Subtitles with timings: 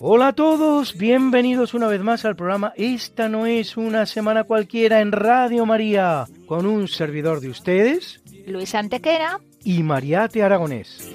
[0.00, 5.00] Hola a todos, bienvenidos una vez más al programa Esta no es una semana cualquiera
[5.00, 9.40] en Radio María, con un servidor de ustedes Luis Antequera.
[9.64, 11.10] y Mariate Aragonés.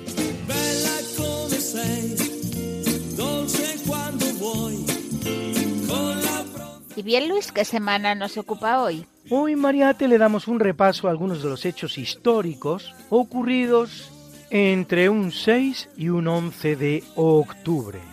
[6.95, 9.05] Y bien, Luis, ¿qué semana nos ocupa hoy?
[9.29, 14.11] Hoy Mariate le damos un repaso a algunos de los hechos históricos ocurridos
[14.51, 18.12] entre un 6 y un 11 de octubre.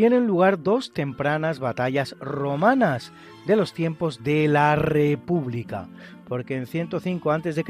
[0.00, 3.12] Tienen lugar dos tempranas batallas romanas
[3.44, 5.88] de los tiempos de la República,
[6.26, 7.62] porque en 105 a.C.,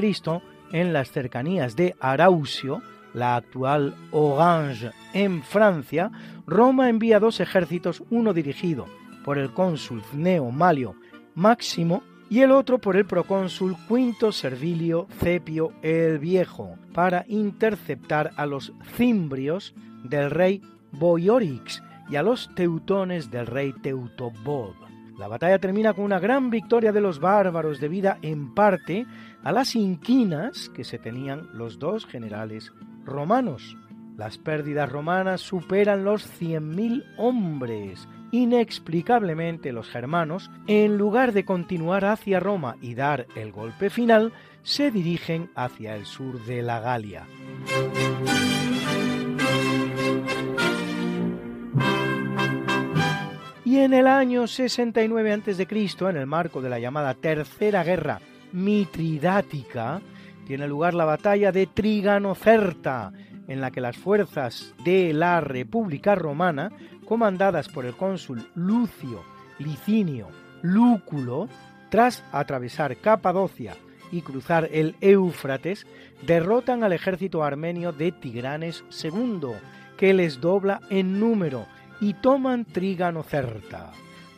[0.71, 2.83] en las cercanías de Arausio,
[3.15, 6.13] la actual Orange en Francia,
[6.47, 8.87] Roma envía dos ejércitos, uno dirigido
[9.25, 10.95] por el cónsul Cneo Malio
[11.35, 18.47] Máximo y el otro por el procónsul Quinto Servilio Cepio el Viejo, para interceptar a
[18.47, 19.75] los cimbrios
[20.05, 20.63] del rey
[20.93, 24.75] Boiorix, y a los teutones del rey Teutobob.
[25.19, 29.07] La batalla termina con una gran victoria de los bárbaros debida en parte
[29.43, 32.73] a las inquinas que se tenían los dos generales
[33.05, 33.77] romanos.
[34.17, 38.09] Las pérdidas romanas superan los 100.000 hombres.
[38.33, 44.33] Inexplicablemente los germanos, en lugar de continuar hacia Roma y dar el golpe final,
[44.63, 47.27] se dirigen hacia el sur de la Galia.
[53.71, 55.69] Y en el año 69 a.C.,
[56.01, 58.21] en el marco de la llamada Tercera Guerra
[58.51, 60.01] Mitridática,
[60.45, 63.13] tiene lugar la batalla de Triganocerta,
[63.47, 66.73] en la que las fuerzas de la República Romana,
[67.05, 69.23] comandadas por el cónsul Lucio
[69.61, 70.27] Licinio
[70.63, 71.49] Lúculo,
[71.91, 73.77] tras atravesar Capadocia
[74.11, 75.87] y cruzar el Éufrates,
[76.27, 79.53] derrotan al ejército armenio de Tigranes II,
[79.97, 81.69] que les dobla en número
[82.01, 83.93] y toman Triganocerta.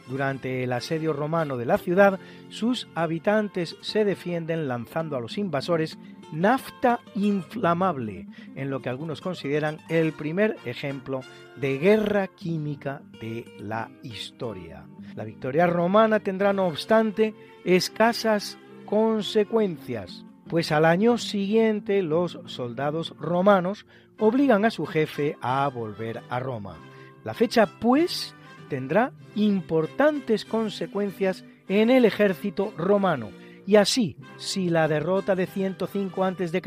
[0.09, 2.19] Durante el asedio romano de la ciudad,
[2.49, 5.99] sus habitantes se defienden lanzando a los invasores
[6.33, 11.21] nafta inflamable, en lo que algunos consideran el primer ejemplo
[11.57, 14.85] de guerra química de la historia.
[15.15, 17.35] La victoria romana tendrá, no obstante,
[17.65, 23.87] escasas consecuencias, pues al año siguiente los soldados romanos
[24.19, 26.92] obligan a su jefe a volver a Roma.
[27.25, 28.35] La fecha, pues,
[28.69, 33.31] tendrá importantes consecuencias en el ejército romano,
[33.67, 36.63] y así, si la derrota de 105 a.C.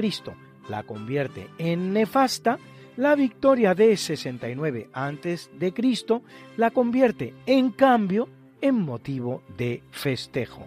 [0.69, 2.57] la convierte en nefasta,
[2.97, 5.73] la victoria de 69 a.C.
[6.57, 8.29] la convierte, en cambio,
[8.61, 10.65] en motivo de festejo.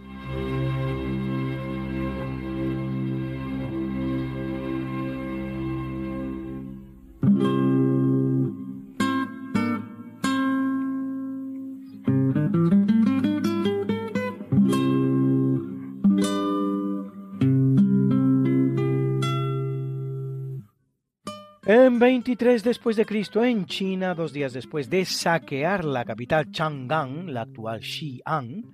[22.08, 27.42] 23 después de Cristo en China, dos días después de saquear la capital Chang'an, la
[27.42, 28.64] actual Xi'an,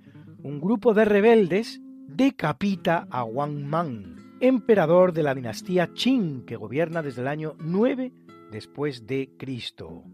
[0.41, 7.01] un grupo de rebeldes decapita a Wang Mang, emperador de la dinastía Qing que gobierna
[7.01, 8.13] desde el año 9
[8.53, 10.05] después de Cristo.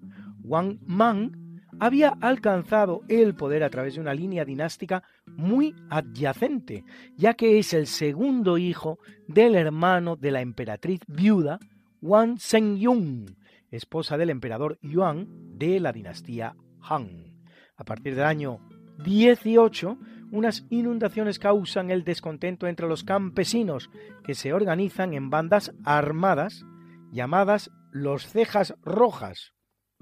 [0.41, 1.37] Wang Mang
[1.79, 6.85] había alcanzado el poder a través de una línea dinástica muy adyacente,
[7.17, 8.97] ya que es el segundo hijo
[9.27, 11.59] del hermano de la emperatriz viuda
[12.01, 13.37] Wang Zhengyun,
[13.69, 15.27] esposa del emperador Yuan
[15.57, 17.45] de la dinastía Han.
[17.77, 18.59] A partir del año
[19.03, 19.97] 18,
[20.31, 23.91] unas inundaciones causan el descontento entre los campesinos
[24.23, 26.65] que se organizan en bandas armadas
[27.11, 29.53] llamadas los cejas rojas,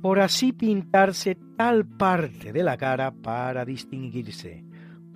[0.01, 4.63] por así pintarse tal parte de la cara para distinguirse.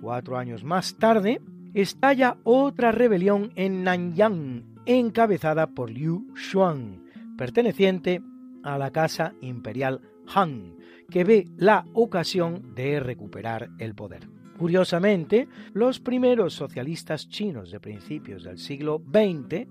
[0.00, 1.40] Cuatro años más tarde,
[1.72, 7.04] estalla otra rebelión en Nanyang, encabezada por Liu Xuan,
[7.36, 8.22] perteneciente
[8.62, 10.00] a la casa imperial
[10.34, 10.76] Han,
[11.10, 14.28] que ve la ocasión de recuperar el poder.
[14.58, 19.66] Curiosamente, los primeros socialistas chinos de principios del siglo XX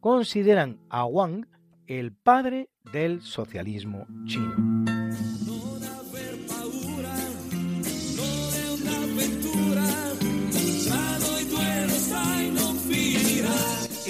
[0.00, 1.46] consideran a Wang
[1.86, 4.56] el padre del socialismo chino.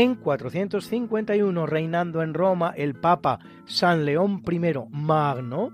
[0.00, 4.58] En 451, reinando en Roma el Papa San León I
[4.88, 5.72] Magno,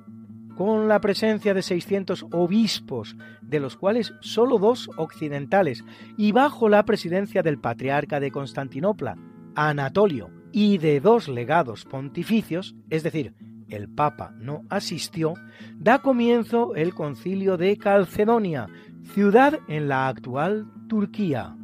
[0.56, 5.84] con la presencia de 600 obispos, de los cuales solo dos occidentales,
[6.18, 9.16] y bajo la presidencia del patriarca de Constantinopla,
[9.54, 13.32] Anatolio, y de dos legados pontificios, es decir,
[13.68, 15.34] el Papa no asistió,
[15.76, 18.66] da comienzo el concilio de Calcedonia,
[19.14, 21.54] ciudad en la actual Turquía,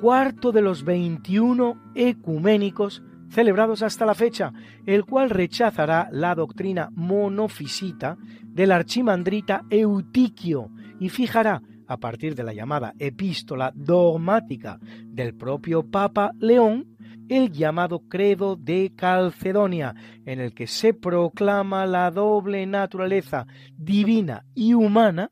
[0.00, 4.52] cuarto de los 21 ecuménicos celebrados hasta la fecha,
[4.86, 12.52] el cual rechazará la doctrina monofisita del archimandrita Eutiquio y fijará, a partir de la
[12.52, 16.96] llamada epístola dogmática del propio Papa León,
[17.30, 19.94] el llamado Credo de Calcedonia,
[20.26, 25.30] en el que se proclama la doble naturaleza divina y humana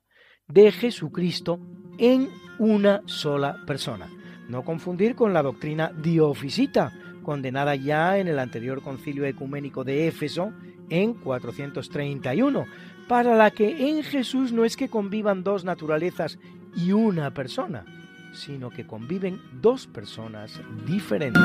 [0.49, 1.61] de Jesucristo
[1.99, 2.29] en
[2.59, 4.16] una sola persona.
[4.49, 10.53] No confundir con la doctrina diofisita, condenada ya en el anterior concilio ecuménico de Éfeso
[10.89, 12.67] en 431,
[13.09, 16.39] para la que en Jesús no es que convivan dos naturalezas
[16.77, 17.85] y una persona,
[18.33, 21.43] sino que conviven dos personas diferentes.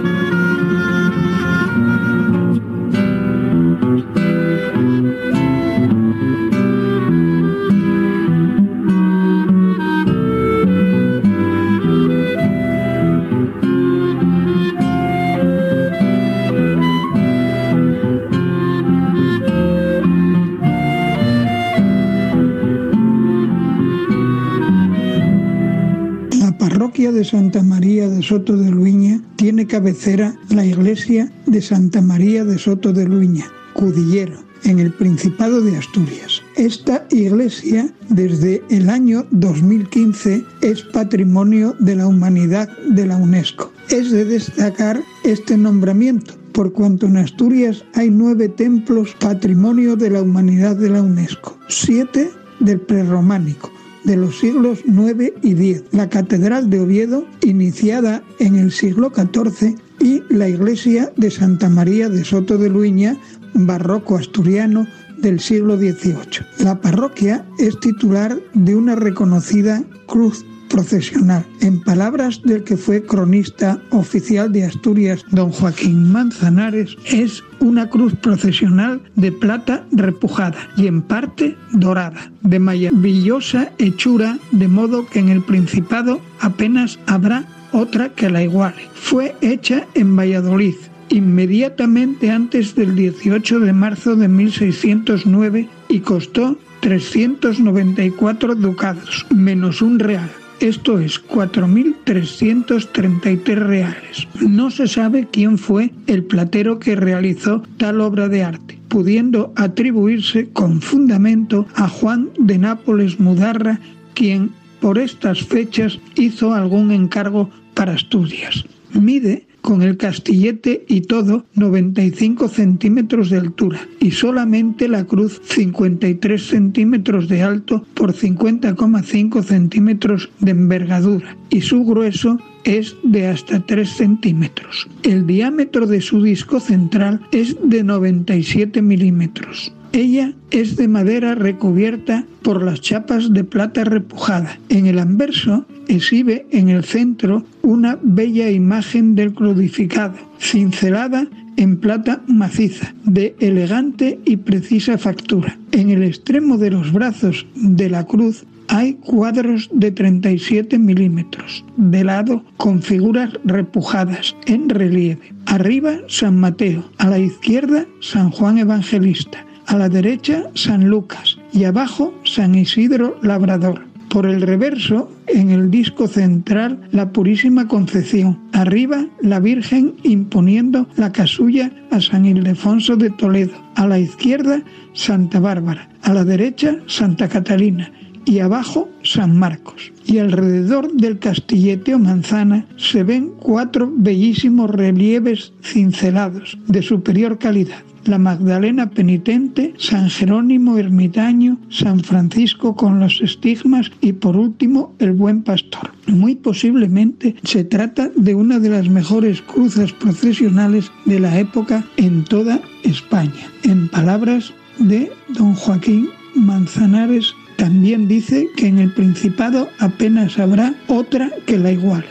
[28.32, 34.40] Soto de Luiña tiene cabecera la iglesia de Santa María de Soto de Luiña, Cudillero,
[34.64, 36.42] en el Principado de Asturias.
[36.56, 43.74] Esta iglesia desde el año 2015 es Patrimonio de la Humanidad de la UNESCO.
[43.90, 50.22] Es de destacar este nombramiento por cuanto en Asturias hay nueve templos Patrimonio de la
[50.22, 52.30] Humanidad de la UNESCO, siete
[52.62, 53.71] del prerrománico,
[54.04, 59.76] de los siglos IX y X, la Catedral de Oviedo, iniciada en el siglo XIV,
[60.00, 63.18] y la iglesia de Santa María de Soto de Luiña,
[63.54, 66.46] barroco asturiano del siglo XVIII.
[66.60, 71.46] La parroquia es titular de una reconocida cruz procesional.
[71.60, 78.16] En palabras del que fue cronista oficial de Asturias, don Joaquín Manzanares, es una cruz
[78.16, 85.30] procesional de plata repujada y en parte dorada, de maravillosa hechura, de modo que en
[85.30, 88.90] el Principado apenas habrá otra que la iguale.
[88.94, 90.76] Fue hecha en Valladolid,
[91.10, 100.30] inmediatamente antes del 18 de marzo de 1609 y costó 394 ducados, menos un real.
[100.62, 104.28] Esto es 4.333 reales.
[104.40, 108.78] No se sabe quién fue el platero que realizó tal obra de arte.
[108.88, 113.80] pudiendo atribuirse con fundamento a Juan de Nápoles Mudarra,
[114.14, 114.52] quien
[114.82, 118.66] por estas fechas hizo algún encargo para Asturias.
[118.92, 126.42] Mide con el castillete y todo 95 centímetros de altura y solamente la cruz 53
[126.42, 133.90] centímetros de alto por 50,5 centímetros de envergadura y su grueso es de hasta 3
[133.90, 134.88] centímetros.
[135.04, 139.74] El diámetro de su disco central es de 97 milímetros.
[139.94, 144.58] Ella es de madera recubierta por las chapas de plata repujada.
[144.70, 152.22] En el anverso exhibe en el centro una bella imagen del crucificado, cincelada en plata
[152.28, 155.58] maciza, de elegante y precisa factura.
[155.74, 162.06] En el extremo de los brazos de la cruz hay cuadros de 37 milímetros, de
[162.06, 165.34] lado con figuras repujadas en relieve.
[165.48, 171.64] Arriba San Mateo, a la izquierda San Juan Evangelista, a la derecha San Lucas y
[171.64, 173.86] abajo San Isidro Labrador.
[174.10, 178.38] Por el reverso, en el disco central, la Purísima Concepción.
[178.52, 183.54] Arriba, la Virgen imponiendo la casulla a San Ildefonso de Toledo.
[183.76, 184.62] A la izquierda,
[184.92, 185.88] Santa Bárbara.
[186.02, 187.90] A la derecha, Santa Catalina.
[188.26, 189.92] Y abajo, San Marcos.
[190.06, 197.84] Y alrededor del castillete o manzana se ven cuatro bellísimos relieves cincelados de superior calidad
[198.06, 205.12] la Magdalena penitente, San Jerónimo ermitaño, San Francisco con los estigmas y por último el
[205.12, 205.92] buen pastor.
[206.08, 212.24] Muy posiblemente se trata de una de las mejores cruces procesionales de la época en
[212.24, 213.52] toda España.
[213.64, 221.30] En palabras de don Joaquín Manzanares, también dice que en el Principado apenas habrá otra
[221.46, 222.04] que la igual.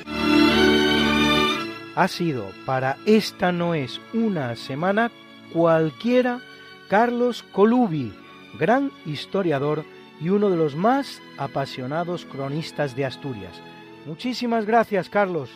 [1.97, 5.11] Ha sido para esta no es una semana
[5.53, 6.41] cualquiera
[6.89, 8.13] Carlos Colubi,
[8.61, 9.85] gran historiador
[10.21, 13.61] y uno de los más apasionados cronistas de Asturias.
[14.07, 15.51] Muchísimas gracias, Carlos.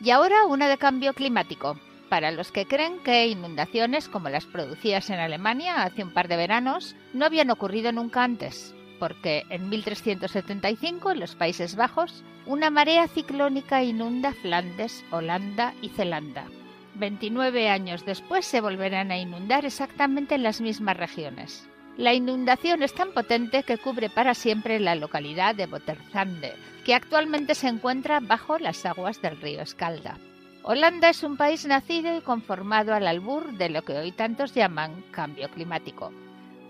[0.00, 1.76] Y ahora una de cambio climático.
[2.08, 6.36] Para los que creen que inundaciones como las producidas en Alemania hace un par de
[6.36, 13.08] veranos no habían ocurrido nunca antes porque en 1375 en los Países Bajos una marea
[13.08, 16.46] ciclónica inunda Flandes, Holanda y Zelanda.
[16.94, 21.68] 29 años después se volverán a inundar exactamente en las mismas regiones.
[21.96, 27.54] La inundación es tan potente que cubre para siempre la localidad de Boterzande, que actualmente
[27.54, 30.18] se encuentra bajo las aguas del río Escalda.
[30.66, 35.04] Holanda es un país nacido y conformado al albur de lo que hoy tantos llaman
[35.10, 36.10] cambio climático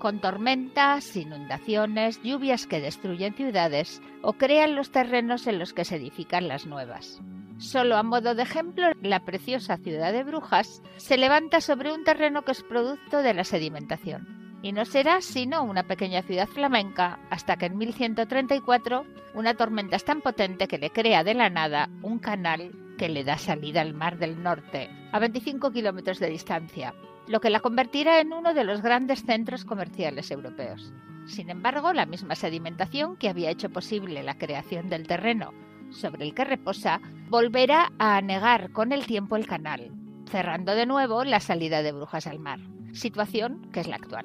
[0.04, 5.96] con tormentas, inundaciones, lluvias que destruyen ciudades o crean los terrenos en los que se
[5.96, 7.22] edifican las nuevas.
[7.56, 12.42] Solo a modo de ejemplo, la preciosa ciudad de Brujas se levanta sobre un terreno
[12.42, 14.43] que es producto de la sedimentación.
[14.64, 19.04] Y no será sino una pequeña ciudad flamenca hasta que en 1134
[19.34, 23.24] una tormenta es tan potente que le crea de la nada un canal que le
[23.24, 26.94] da salida al Mar del Norte, a 25 kilómetros de distancia,
[27.28, 30.94] lo que la convertirá en uno de los grandes centros comerciales europeos.
[31.26, 35.52] Sin embargo, la misma sedimentación que había hecho posible la creación del terreno
[35.90, 39.90] sobre el que reposa volverá a anegar con el tiempo el canal,
[40.30, 42.60] cerrando de nuevo la salida de Brujas al mar,
[42.92, 44.24] situación que es la actual.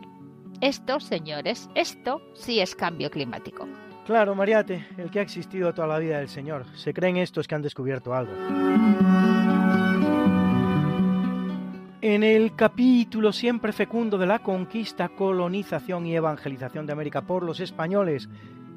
[0.61, 3.67] Esto, señores, esto sí es cambio climático.
[4.05, 6.65] Claro, Mariate, el que ha existido toda la vida del Señor.
[6.75, 8.33] Se creen estos que han descubierto algo.
[12.01, 17.59] En el capítulo siempre fecundo de la conquista, colonización y evangelización de América por los
[17.61, 18.27] españoles,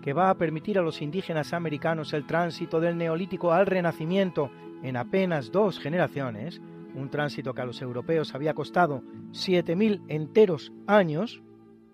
[0.02, 4.50] que va a permitir a los indígenas americanos el tránsito del neolítico al renacimiento
[4.82, 6.60] en apenas dos generaciones,
[6.94, 11.42] un tránsito que a los europeos había costado 7.000 enteros años,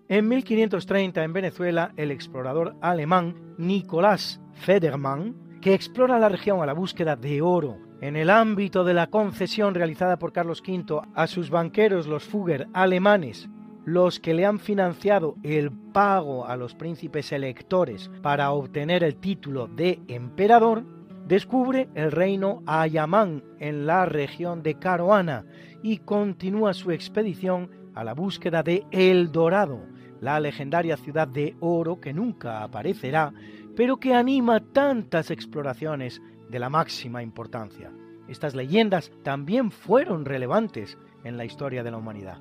[0.09, 6.73] en 1530 en Venezuela el explorador alemán Nicolás Federmann, que explora la región a la
[6.73, 11.51] búsqueda de oro, en el ámbito de la concesión realizada por Carlos V a sus
[11.51, 13.49] banqueros, los Fugger alemanes,
[13.85, 19.67] los que le han financiado el pago a los príncipes electores para obtener el título
[19.67, 20.85] de emperador,
[21.27, 25.45] descubre el reino Ayamán en la región de Caroana
[25.83, 29.81] y continúa su expedición a la búsqueda de El Dorado,
[30.21, 33.33] la legendaria ciudad de oro que nunca aparecerá,
[33.75, 37.91] pero que anima tantas exploraciones de la máxima importancia.
[38.27, 42.39] Estas leyendas también fueron relevantes en la historia de la humanidad.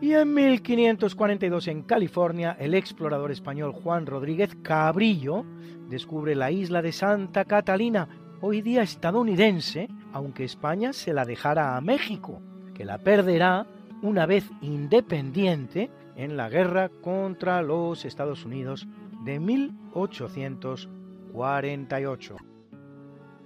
[0.00, 5.44] Y en 1542 en California, el explorador español Juan Rodríguez Cabrillo
[5.88, 8.08] descubre la isla de Santa Catalina,
[8.40, 12.42] hoy día estadounidense, aunque España se la dejara a México,
[12.74, 13.66] que la perderá
[14.02, 18.86] una vez independiente en la guerra contra los Estados Unidos
[19.24, 22.36] de 1848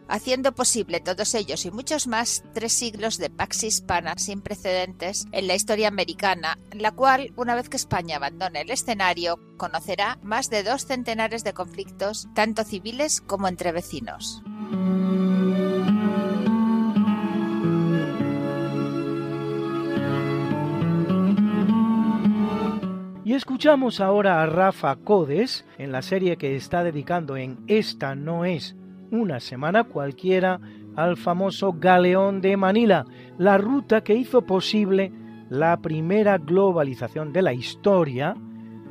[0.08, 5.46] haciendo posible todos ellos y muchos más tres siglos de pax hispana sin precedentes en
[5.46, 10.62] la historia americana, la cual, una vez que España abandone el escenario, conocerá más de
[10.62, 14.42] dos centenares de conflictos, tanto civiles como entre vecinos.
[23.28, 28.46] Y escuchamos ahora a Rafa Codes en la serie que está dedicando en Esta no
[28.46, 28.74] es
[29.10, 30.58] una semana cualquiera
[30.96, 33.04] al famoso galeón de Manila,
[33.36, 35.12] la ruta que hizo posible
[35.50, 38.34] la primera globalización de la historia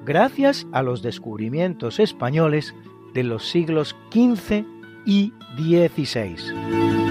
[0.06, 2.75] gracias a los descubrimientos españoles
[3.15, 4.63] de los siglos XV
[5.03, 7.07] y XVI.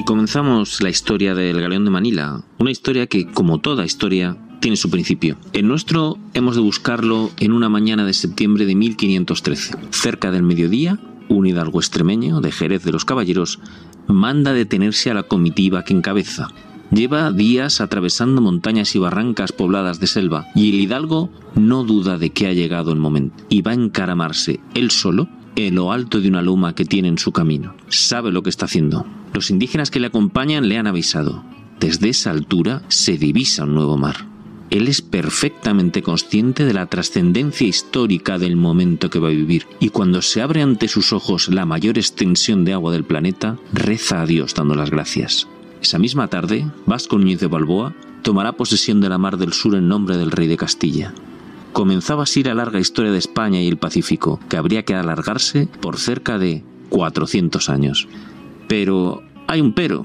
[0.00, 4.78] Y comenzamos la historia del Galeón de Manila, una historia que, como toda historia, tiene
[4.78, 5.36] su principio.
[5.52, 9.76] El nuestro hemos de buscarlo en una mañana de septiembre de 1513.
[9.90, 13.60] Cerca del mediodía, un hidalgo extremeño de Jerez de los Caballeros
[14.06, 16.48] manda detenerse a la comitiva que encabeza.
[16.90, 22.30] Lleva días atravesando montañas y barrancas pobladas de selva, y el hidalgo no duda de
[22.30, 25.28] que ha llegado el momento, y va a encaramarse él solo
[25.70, 27.74] lo alto de una loma que tiene en su camino.
[27.88, 29.04] Sabe lo que está haciendo.
[29.34, 31.44] Los indígenas que le acompañan le han avisado.
[31.78, 34.30] Desde esa altura se divisa un nuevo mar
[34.70, 39.88] él es perfectamente consciente de la trascendencia histórica del momento que va a vivir, y
[39.88, 44.26] cuando se abre ante sus ojos la mayor extensión de agua del planeta, reza a
[44.26, 45.48] Dios dando las gracias.
[45.82, 49.88] Esa misma tarde, Vasco Núñez de Balboa tomará posesión de la Mar del Sur en
[49.88, 51.14] nombre del rey de Castilla.
[51.72, 55.98] Comenzaba así la larga historia de España y el Pacífico, que habría que alargarse por
[55.98, 58.08] cerca de 400 años.
[58.68, 60.04] Pero hay un pero.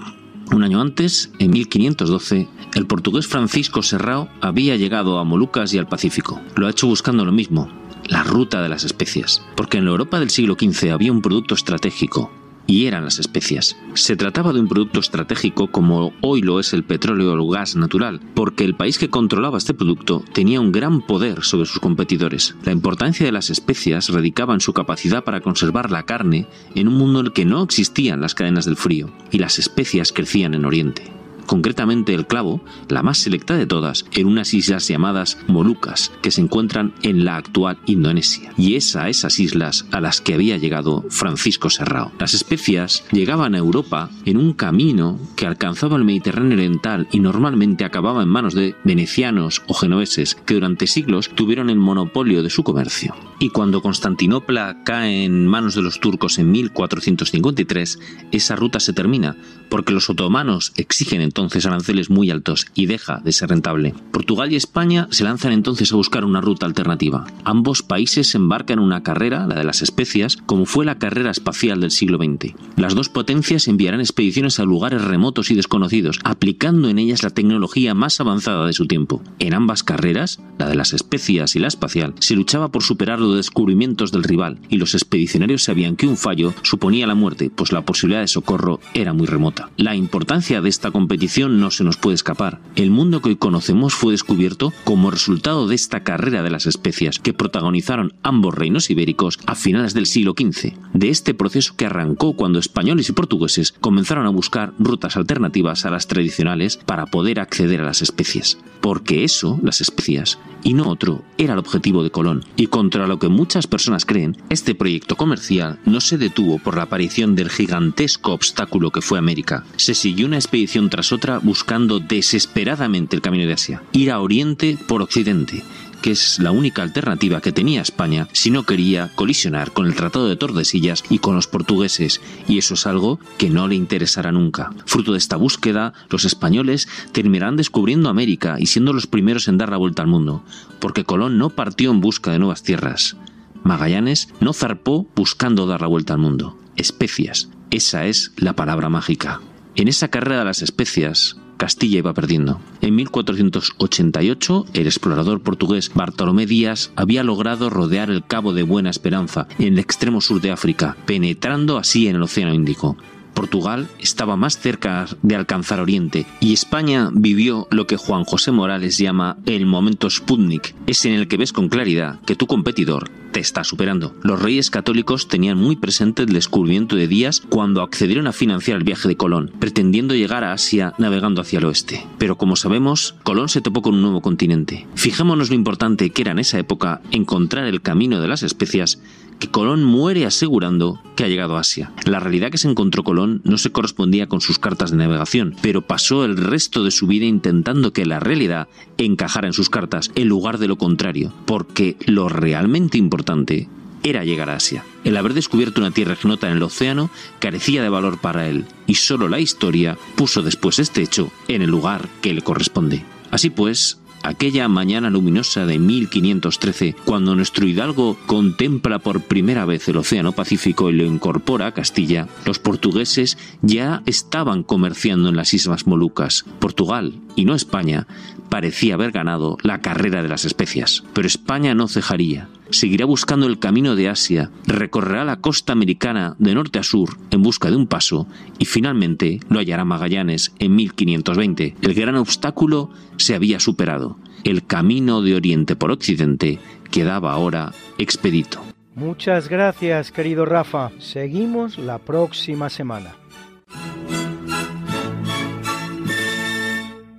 [0.51, 5.87] Un año antes, en 1512, el portugués Francisco Serrao había llegado a Molucas y al
[5.87, 6.39] Pacífico.
[6.55, 7.67] Lo ha hecho buscando lo mismo,
[8.07, 11.55] la ruta de las especias, porque en la Europa del siglo XV había un producto
[11.55, 12.31] estratégico,
[12.67, 13.75] y eran las especias.
[13.93, 17.75] Se trataba de un producto estratégico como hoy lo es el petróleo o el gas
[17.75, 22.55] natural, porque el país que controlaba este producto tenía un gran poder sobre sus competidores.
[22.63, 26.95] La importancia de las especias radicaba en su capacidad para conservar la carne en un
[26.95, 30.65] mundo en el que no existían las cadenas del frío, y las especias crecían en
[30.65, 36.31] Oriente concretamente el clavo, la más selecta de todas, en unas islas llamadas Molucas, que
[36.31, 38.51] se encuentran en la actual Indonesia.
[38.57, 42.11] Y es a esas islas a las que había llegado Francisco Serrao.
[42.19, 47.85] Las especias llegaban a Europa en un camino que alcanzaba el Mediterráneo oriental y normalmente
[47.85, 52.63] acababa en manos de venecianos o genoveses que durante siglos tuvieron el monopolio de su
[52.63, 53.15] comercio.
[53.39, 57.99] Y cuando Constantinopla cae en manos de los turcos en 1453,
[58.31, 59.35] esa ruta se termina,
[59.69, 63.93] porque los otomanos exigen entonces aranceles muy altos y deja de ser rentable.
[64.13, 67.27] Portugal y España se lanzan entonces a buscar una ruta alternativa.
[67.43, 71.81] Ambos países embarcan en una carrera, la de las especias, como fue la carrera espacial
[71.81, 72.55] del siglo XX.
[72.77, 77.93] Las dos potencias enviarán expediciones a lugares remotos y desconocidos, aplicando en ellas la tecnología
[77.93, 79.21] más avanzada de su tiempo.
[79.39, 83.35] En ambas carreras, la de las especias y la espacial, se luchaba por superar los
[83.35, 87.83] descubrimientos del rival, y los expedicionarios sabían que un fallo suponía la muerte, pues la
[87.83, 89.69] posibilidad de socorro era muy remota.
[89.75, 92.61] La importancia de esta competición no se nos puede escapar.
[92.75, 97.19] El mundo que hoy conocemos fue descubierto como resultado de esta carrera de las especias
[97.19, 102.35] que protagonizaron ambos reinos ibéricos a finales del siglo XV, de este proceso que arrancó
[102.35, 107.81] cuando españoles y portugueses comenzaron a buscar rutas alternativas a las tradicionales para poder acceder
[107.81, 108.57] a las especias.
[108.81, 112.43] Porque eso, las especias, y no otro, era el objetivo de Colón.
[112.55, 116.83] Y contra lo que muchas personas creen, este proyecto comercial no se detuvo por la
[116.83, 119.63] aparición del gigantesco obstáculo que fue América.
[119.75, 124.77] Se siguió una expedición tras otra buscando desesperadamente el camino de Asia, ir a Oriente
[124.87, 125.63] por Occidente,
[126.01, 130.27] que es la única alternativa que tenía España si no quería colisionar con el Tratado
[130.27, 134.71] de Tordesillas y con los portugueses, y eso es algo que no le interesará nunca.
[134.85, 139.69] Fruto de esta búsqueda, los españoles terminarán descubriendo América y siendo los primeros en dar
[139.69, 140.43] la vuelta al mundo,
[140.79, 143.17] porque Colón no partió en busca de nuevas tierras.
[143.63, 146.55] Magallanes no zarpó buscando dar la vuelta al mundo.
[146.75, 147.49] Especias.
[147.71, 149.41] Esa es la palabra mágica.
[149.77, 152.61] En esa carrera de las especias, Castilla iba perdiendo.
[152.81, 159.47] En 1488, el explorador portugués Bartolomé Díaz había logrado rodear el Cabo de Buena Esperanza
[159.59, 162.95] en el extremo sur de África, penetrando así en el Océano Índico.
[163.35, 168.97] Portugal estaba más cerca de alcanzar Oriente y España vivió lo que Juan José Morales
[168.97, 173.41] llama el momento Sputnik, es en el que ves con claridad que tu competidor te
[173.41, 174.15] está superando.
[174.23, 178.85] Los reyes católicos tenían muy presente el descubrimiento de Díaz cuando accedieron a financiar el
[178.85, 182.07] viaje de Colón, pretendiendo llegar a Asia navegando hacia el oeste.
[182.17, 184.87] Pero como sabemos, Colón se topó con un nuevo continente.
[184.95, 189.01] Fijémonos lo importante que era en esa época encontrar el camino de las especias
[189.39, 191.91] que Colón muere asegurando que ha llegado a Asia.
[192.05, 195.81] La realidad que se encontró Colón no se correspondía con sus cartas de navegación, pero
[195.81, 198.67] pasó el resto de su vida intentando que la realidad
[198.97, 203.67] encajara en sus cartas en lugar de lo contrario, porque lo realmente importante
[204.03, 204.85] era llegar a Asia.
[205.03, 208.95] El haber descubierto una tierra ignota en el océano carecía de valor para él, y
[208.95, 213.03] solo la historia puso después este hecho en el lugar que le corresponde.
[213.31, 219.97] Así pues, aquella mañana luminosa de 1513, cuando nuestro hidalgo contempla por primera vez el
[219.97, 225.87] Océano Pacífico y lo incorpora a Castilla, los portugueses ya estaban comerciando en las Islas
[225.87, 226.45] Molucas.
[226.59, 228.07] Portugal, y no España,
[228.49, 231.03] parecía haber ganado la carrera de las especias.
[231.13, 232.49] Pero España no cejaría.
[232.75, 237.41] Seguirá buscando el camino de Asia, recorrerá la costa americana de norte a sur en
[237.41, 238.27] busca de un paso
[238.59, 241.77] y finalmente lo hallará Magallanes en 1520.
[241.81, 244.17] El gran obstáculo se había superado.
[244.43, 246.59] El camino de oriente por occidente
[246.91, 248.61] quedaba ahora expedito.
[248.93, 250.91] Muchas gracias, querido Rafa.
[250.99, 253.15] Seguimos la próxima semana.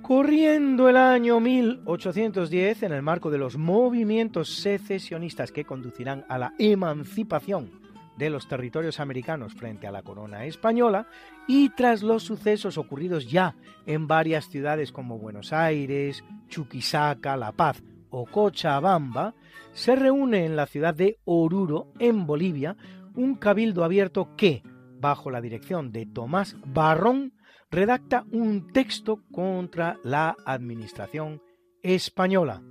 [0.07, 6.53] Corriendo el año 1810, en el marco de los movimientos secesionistas que conducirán a la
[6.59, 7.81] emancipación
[8.15, 11.07] de los territorios americanos frente a la corona española,
[11.45, 17.83] y tras los sucesos ocurridos ya en varias ciudades como Buenos Aires, Chuquisaca, La Paz
[18.09, 19.35] o Cochabamba,
[19.73, 22.77] se reúne en la ciudad de Oruro, en Bolivia,
[23.13, 24.63] un cabildo abierto que,
[25.01, 27.33] bajo la dirección de Tomás Barrón,
[27.69, 31.41] redacta un texto contra la administración
[31.81, 32.61] española,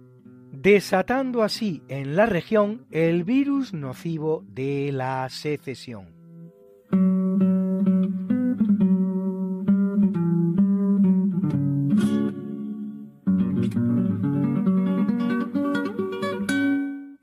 [0.52, 6.14] desatando así en la región el virus nocivo de la secesión.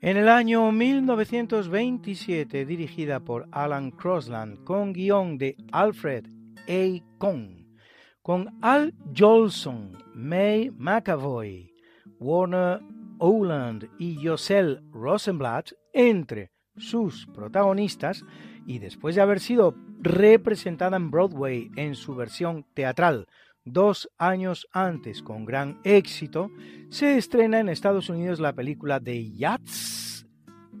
[0.00, 6.26] En el año 1927, dirigida por Alan Crosland, con guion de Alfred
[6.68, 7.00] A.
[7.18, 7.63] Kong,
[8.24, 11.70] con Al Jolson, May McAvoy,
[12.18, 12.80] Warner
[13.18, 18.24] Oland y Josel Rosenblatt entre sus protagonistas
[18.66, 23.26] y después de haber sido representada en Broadway en su versión teatral
[23.62, 26.50] dos años antes con gran éxito,
[26.88, 30.26] se estrena en Estados Unidos la película de Yats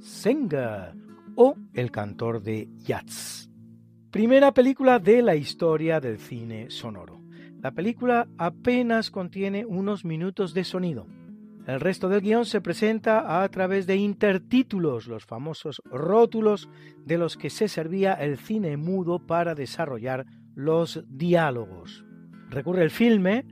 [0.00, 0.94] Singer
[1.36, 3.50] o El cantor de Yats.
[4.10, 7.23] Primera película de la historia del cine sonoro.
[7.64, 11.06] La película apenas contiene unos minutos de sonido.
[11.66, 16.68] El resto del guion se presenta a través de intertítulos, los famosos rótulos
[17.06, 22.04] de los que se servía el cine mudo para desarrollar los diálogos.
[22.50, 23.46] Recurre el filme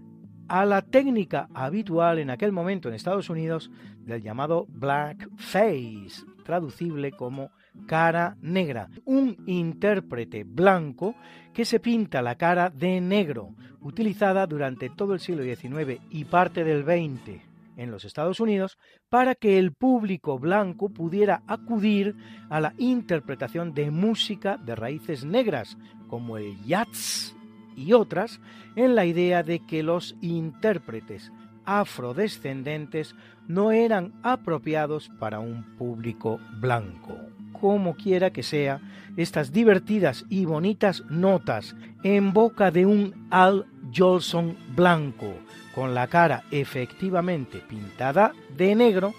[0.48, 7.12] a la técnica habitual en aquel momento en Estados Unidos del llamado black face, traducible
[7.12, 7.50] como
[7.86, 11.14] cara negra, un intérprete blanco
[11.52, 16.64] que se pinta la cara de negro, utilizada durante todo el siglo XIX y parte
[16.64, 17.42] del XX
[17.76, 18.78] en los Estados Unidos
[19.08, 22.14] para que el público blanco pudiera acudir
[22.50, 25.76] a la interpretación de música de raíces negras,
[26.08, 27.34] como el jazz
[27.76, 28.40] y otras,
[28.76, 31.32] en la idea de que los intérpretes
[31.64, 33.14] afrodescendentes
[33.46, 37.16] no eran apropiados para un público blanco
[37.62, 38.80] como quiera que sea,
[39.16, 45.32] estas divertidas y bonitas notas en boca de un Al Jolson blanco,
[45.72, 49.14] con la cara efectivamente pintada de negro,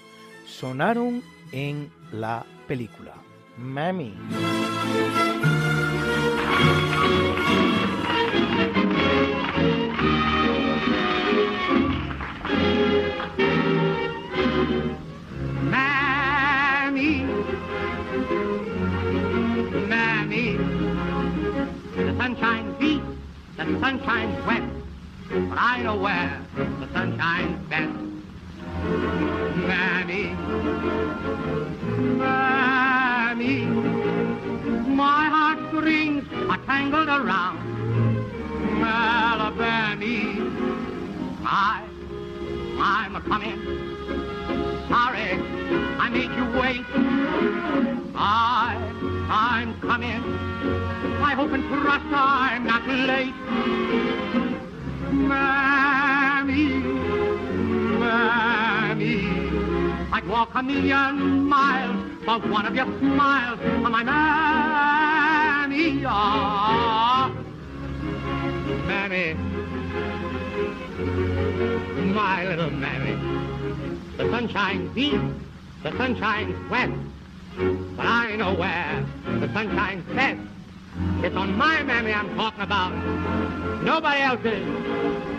[0.46, 3.14] sonaron en la película.
[3.58, 4.14] Mami.
[23.66, 24.62] The sun shines wet,
[25.30, 27.94] but I know where the sun shines best.
[29.56, 30.36] Mammy,
[32.20, 33.62] Mammy,
[34.94, 37.58] my heartstrings are tangled around
[38.84, 39.96] Alabama.
[41.46, 41.86] I,
[42.80, 43.62] I'm a coming.
[44.90, 45.40] Sorry,
[46.00, 46.86] I made you wait.
[48.14, 49.03] I,
[49.36, 50.22] I'm coming.
[51.24, 53.34] I hope and trust I'm not late.
[55.12, 56.68] Mammy,
[57.98, 59.26] Mammy,
[60.14, 67.36] I'd walk a million miles for one of your smiles, oh, my mammy, oh.
[68.86, 69.34] Mammy,
[72.14, 73.16] my little mammy.
[74.18, 75.26] The sun shines east,
[75.82, 76.94] the sun shines west,
[77.58, 79.06] but I know where
[79.40, 80.40] the sun shines best.
[81.24, 82.94] It's on my mammy I'm talking about.
[83.84, 84.66] Nobody else's.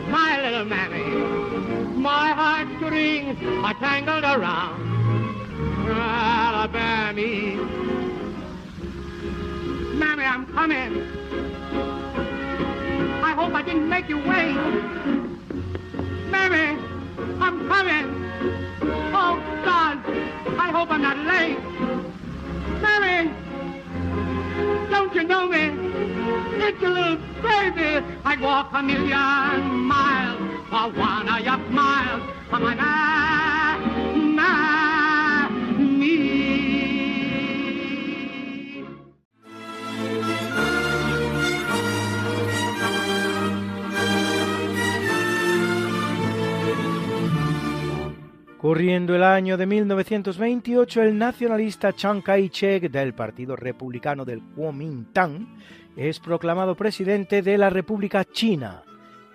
[0.09, 1.05] My little mammy.
[1.99, 4.95] My heartstrings are tangled around.
[5.91, 7.15] Alabama.
[9.95, 11.03] Mammy, I'm coming.
[13.23, 14.57] I hope I didn't make you wait.
[16.31, 16.84] Mammy,
[17.41, 18.07] I'm coming.
[19.15, 19.99] Oh, God,
[20.59, 21.59] I hope I'm not late.
[22.83, 23.31] Mammy,
[24.91, 25.71] don't you know me?
[26.67, 28.05] It's a little baby.
[28.25, 30.39] I'd walk a million miles
[30.71, 32.23] for one of your smiles.
[32.51, 32.75] For my
[34.15, 36.74] man, me.
[48.65, 55.59] Corriendo el año de 1928, el nacionalista Chiang Kai-shek del Partido Republicano del Kuomintang
[55.95, 58.83] es proclamado presidente de la República China.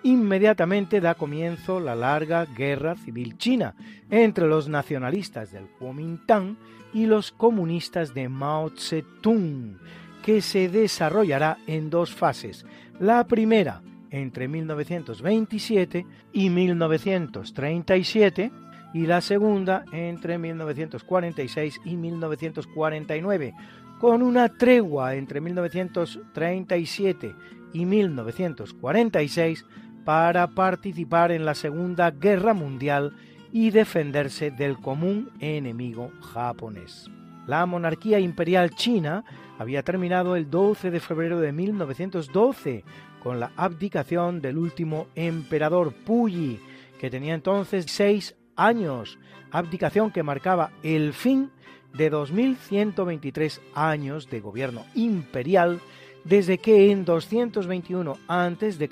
[0.02, 3.76] Inmediatamente da comienzo la larga guerra civil china
[4.10, 6.56] entre los nacionalistas del Kuomintang
[6.92, 9.78] y los comunistas de Mao Zedong,
[10.24, 12.66] que se desarrollará en dos fases.
[12.98, 18.50] La primera entre 1927 y 1937
[18.92, 23.54] y la segunda entre 1946 y 1949,
[24.00, 27.34] con una tregua entre 1937
[27.72, 29.64] y 1946
[30.04, 33.14] para participar en la Segunda Guerra Mundial
[33.52, 37.10] y defenderse del común enemigo japonés.
[37.46, 39.24] La monarquía imperial china
[39.58, 42.84] había terminado el 12 de febrero de 1912
[43.22, 46.58] con la abdicación del último emperador Puyi,
[46.98, 49.18] que tenía entonces seis años,
[49.50, 51.50] abdicación que marcaba el fin
[51.94, 55.80] de 2123 años de gobierno imperial
[56.24, 58.88] desde que en 221 a.C.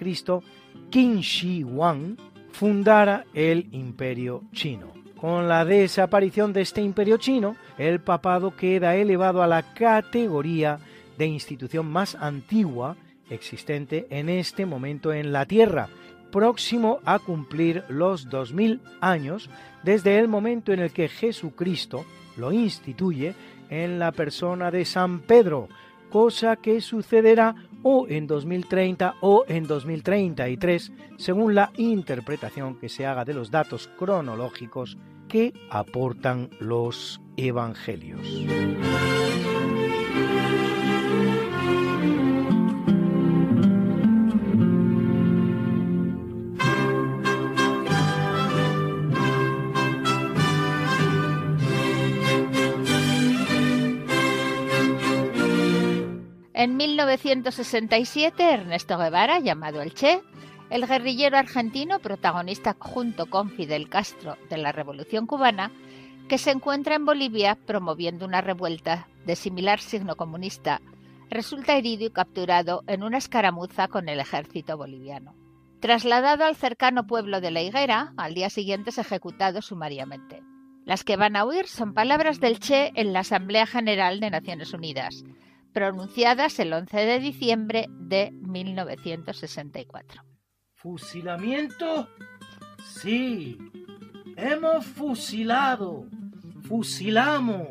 [0.90, 2.16] Qin Shi Huang
[2.50, 4.92] fundara el imperio chino.
[5.20, 10.78] Con la desaparición de este imperio chino, el papado queda elevado a la categoría
[11.18, 12.96] de institución más antigua
[13.28, 15.88] existente en este momento en la Tierra,
[16.30, 19.50] próximo a cumplir los 2000 años
[19.82, 22.04] desde el momento en el que Jesucristo
[22.36, 23.34] lo instituye
[23.70, 25.68] en la persona de San Pedro,
[26.10, 33.24] cosa que sucederá o en 2030 o en 2033, según la interpretación que se haga
[33.24, 34.96] de los datos cronológicos
[35.28, 38.26] que aportan los evangelios.
[56.58, 60.22] En 1967, Ernesto Guevara, llamado el Che,
[60.70, 65.70] el guerrillero argentino protagonista junto con Fidel Castro de la Revolución cubana,
[66.28, 70.82] que se encuentra en Bolivia promoviendo una revuelta de similar signo comunista,
[71.30, 75.36] resulta herido y capturado en una escaramuza con el ejército boliviano.
[75.78, 80.42] Trasladado al cercano pueblo de La Higuera, al día siguiente es ejecutado sumariamente.
[80.84, 84.72] Las que van a huir son palabras del Che en la Asamblea General de Naciones
[84.72, 85.22] Unidas,
[85.78, 90.24] pronunciadas el 11 de diciembre de 1964.
[90.74, 92.08] ¿Fusilamiento?
[93.00, 93.56] Sí.
[94.36, 96.04] Hemos fusilado,
[96.62, 97.68] fusilamos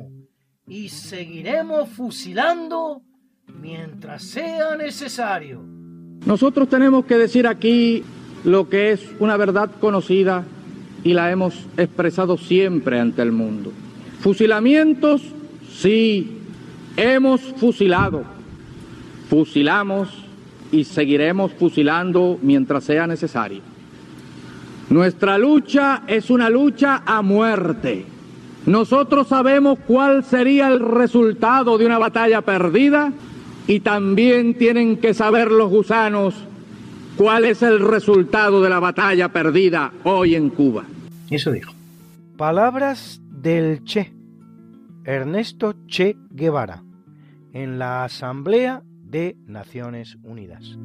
[0.65, 3.01] y seguiremos fusilando
[3.59, 5.61] mientras sea necesario.
[6.25, 8.05] Nosotros tenemos que decir aquí
[8.45, 10.45] lo que es una verdad conocida
[11.03, 13.73] y la hemos expresado siempre ante el mundo.
[14.21, 15.23] Fusilamientos,
[15.69, 16.36] sí,
[16.97, 18.23] Hemos fusilado,
[19.29, 20.09] fusilamos
[20.71, 23.61] y seguiremos fusilando mientras sea necesario.
[24.89, 28.03] Nuestra lucha es una lucha a muerte.
[28.65, 33.13] Nosotros sabemos cuál sería el resultado de una batalla perdida
[33.67, 36.33] y también tienen que saber los gusanos
[37.15, 40.85] cuál es el resultado de la batalla perdida hoy en Cuba.
[41.29, 41.73] Eso dijo.
[42.37, 44.11] Palabras del Che,
[45.05, 46.86] Ernesto Che Guevara
[47.53, 50.77] en la Asamblea de Naciones Unidas.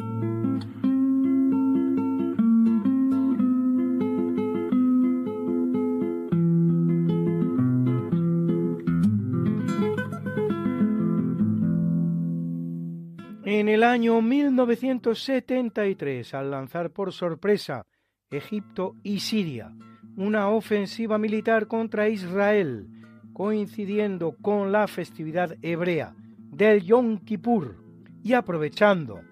[13.44, 17.86] En el año 1973, al lanzar por sorpresa
[18.30, 19.74] Egipto y Siria
[20.16, 22.88] una ofensiva militar contra Israel,
[23.32, 26.14] coincidiendo con la festividad hebrea
[26.52, 27.76] del Yom Kippur
[28.22, 29.22] y aprovechando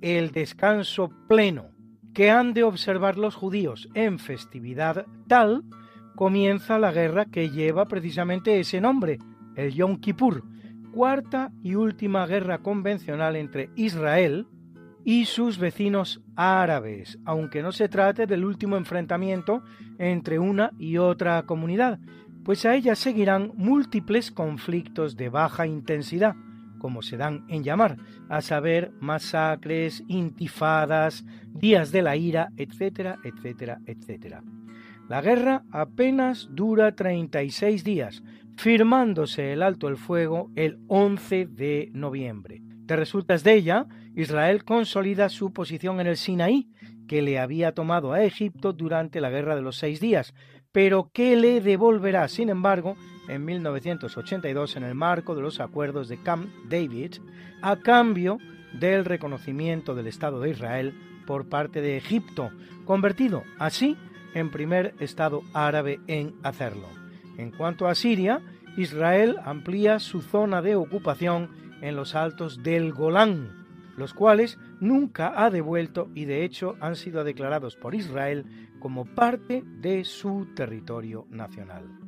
[0.00, 1.72] el descanso pleno
[2.14, 5.64] que han de observar los judíos en festividad tal,
[6.16, 9.18] comienza la guerra que lleva precisamente ese nombre,
[9.56, 10.44] el Yom Kippur,
[10.92, 14.46] cuarta y última guerra convencional entre Israel
[15.04, 19.62] y sus vecinos árabes, aunque no se trate del último enfrentamiento
[19.98, 21.98] entre una y otra comunidad,
[22.44, 26.34] pues a ella seguirán múltiples conflictos de baja intensidad,
[26.80, 33.78] como se dan en llamar, a saber, masacres, intifadas, días de la ira, etcétera, etcétera,
[33.86, 34.42] etcétera.
[35.08, 38.24] La guerra apenas dura 36 días,
[38.56, 42.60] firmándose el alto el fuego el 11 de noviembre.
[42.62, 46.68] De resultas de ella, Israel consolida su posición en el Sinaí,
[47.06, 50.34] que le había tomado a Egipto durante la Guerra de los Seis Días,
[50.72, 52.96] pero que le devolverá, sin embargo,
[53.30, 57.14] en 1982 en el marco de los acuerdos de Camp David,
[57.62, 58.38] a cambio
[58.72, 60.94] del reconocimiento del Estado de Israel
[61.26, 62.50] por parte de Egipto,
[62.84, 63.96] convertido así
[64.34, 66.88] en primer Estado árabe en hacerlo.
[67.36, 68.40] En cuanto a Siria,
[68.76, 71.50] Israel amplía su zona de ocupación
[71.82, 73.66] en los altos del Golán,
[73.96, 78.44] los cuales nunca ha devuelto y de hecho han sido declarados por Israel
[78.80, 81.99] como parte de su territorio nacional.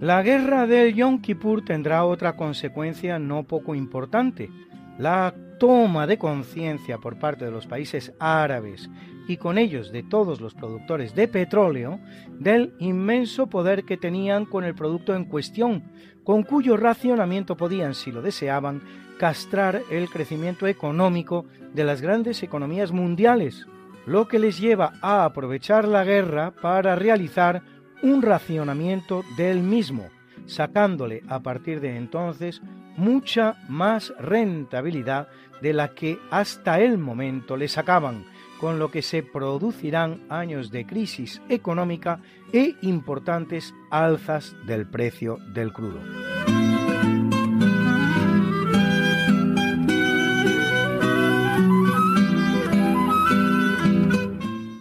[0.00, 4.48] La guerra del Yom Kippur tendrá otra consecuencia no poco importante,
[4.96, 8.88] la toma de conciencia por parte de los países árabes
[9.28, 14.64] y con ellos de todos los productores de petróleo del inmenso poder que tenían con
[14.64, 15.92] el producto en cuestión,
[16.24, 18.80] con cuyo racionamiento podían, si lo deseaban,
[19.18, 23.66] castrar el crecimiento económico de las grandes economías mundiales,
[24.06, 27.62] lo que les lleva a aprovechar la guerra para realizar
[28.02, 30.08] un racionamiento del mismo,
[30.46, 32.60] sacándole a partir de entonces
[32.96, 35.28] mucha más rentabilidad
[35.62, 38.24] de la que hasta el momento le sacaban,
[38.60, 42.20] con lo que se producirán años de crisis económica
[42.52, 46.00] e importantes alzas del precio del crudo.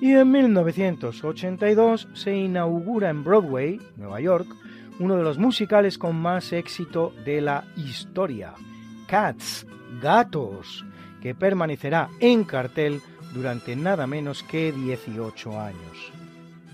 [0.09, 4.47] Y en 1982 se inaugura en Broadway, Nueva York,
[4.97, 8.55] uno de los musicales con más éxito de la historia,
[9.05, 9.67] Cats,
[10.01, 10.83] Gatos,
[11.21, 13.01] que permanecerá en cartel
[13.35, 16.11] durante nada menos que 18 años.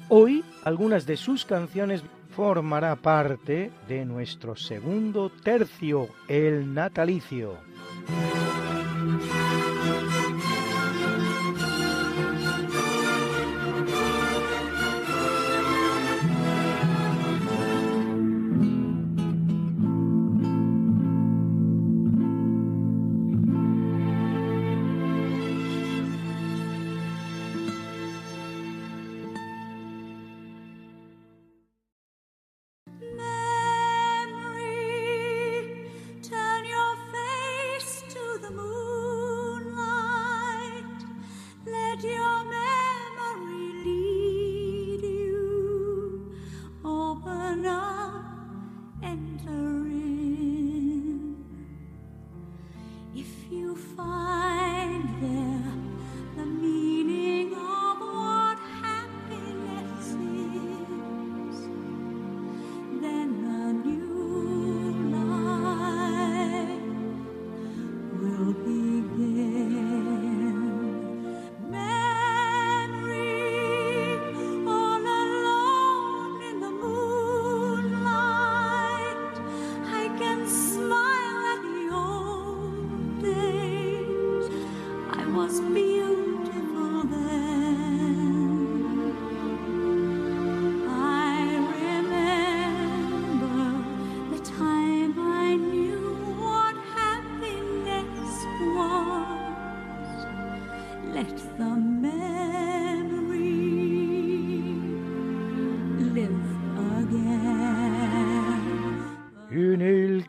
[0.07, 2.05] Hoy, algunas de sus canciones
[2.37, 7.57] formará parte de nuestro segundo tercio, el natalicio.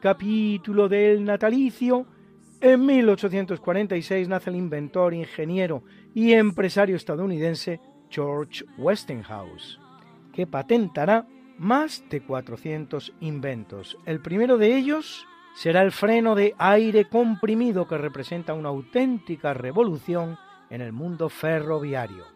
[0.07, 2.07] Capítulo del natalicio,
[2.61, 5.83] en 1846 nace el inventor, ingeniero
[6.15, 9.81] y empresario estadounidense George Westinghouse,
[10.33, 11.27] que patentará
[11.59, 13.99] más de 400 inventos.
[14.07, 15.27] El primero de ellos
[15.57, 20.39] será el freno de aire comprimido que representa una auténtica revolución
[20.71, 22.27] en el mundo ferroviario.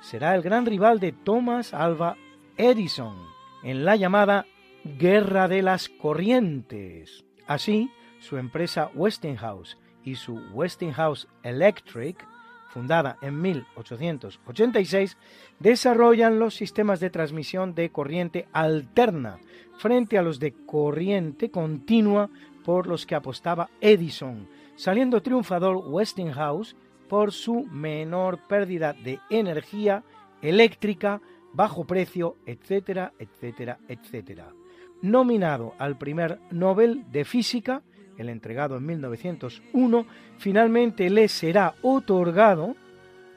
[0.00, 2.16] Será el gran rival de Thomas Alva
[2.56, 3.16] Edison
[3.64, 4.46] en la llamada
[4.86, 7.24] Guerra de las Corrientes.
[7.46, 12.24] Así, su empresa Westinghouse y su Westinghouse Electric,
[12.68, 15.16] fundada en 1886,
[15.58, 19.38] desarrollan los sistemas de transmisión de corriente alterna
[19.78, 22.30] frente a los de corriente continua
[22.64, 26.76] por los que apostaba Edison, saliendo triunfador Westinghouse
[27.08, 30.02] por su menor pérdida de energía
[30.42, 31.20] eléctrica,
[31.52, 34.52] bajo precio, etcétera, etcétera, etcétera.
[35.02, 37.82] Nominado al primer Nobel de Física,
[38.16, 40.06] el entregado en 1901,
[40.38, 42.76] finalmente le será otorgado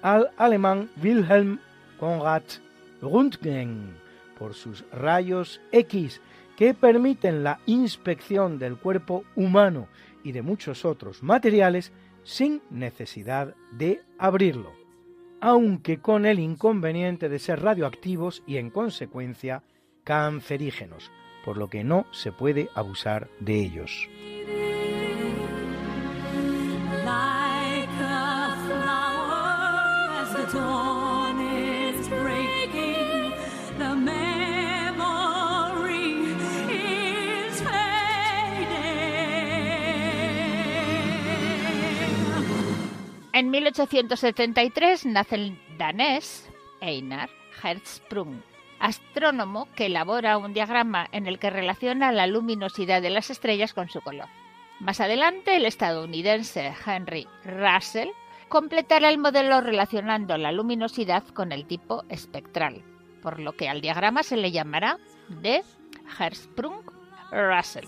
[0.01, 1.59] al alemán Wilhelm
[1.99, 2.43] Conrad
[3.01, 3.97] Röntgen
[4.37, 6.21] por sus rayos X
[6.55, 9.87] que permiten la inspección del cuerpo humano
[10.23, 11.91] y de muchos otros materiales
[12.23, 14.73] sin necesidad de abrirlo,
[15.41, 19.63] aunque con el inconveniente de ser radioactivos y en consecuencia
[20.03, 21.11] cancerígenos,
[21.49, 24.07] por lo que no se puede abusar de ellos.
[43.33, 46.47] En 1873 nace el danés
[46.79, 47.31] Einar
[47.63, 48.39] Hertzsprung,
[48.79, 53.89] astrónomo que elabora un diagrama en el que relaciona la luminosidad de las estrellas con
[53.89, 54.27] su color.
[54.79, 58.09] Más adelante, el estadounidense Henry Russell
[58.47, 62.83] completará el modelo relacionando la luminosidad con el tipo espectral,
[63.21, 65.63] por lo que al diagrama se le llamará de
[66.17, 67.87] Hertzsprung-Russell.